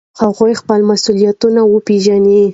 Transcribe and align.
هغوی 0.21 0.53
خپل 0.61 0.79
مسؤلیتونه 0.91 1.61
وپیژني. 1.65 2.41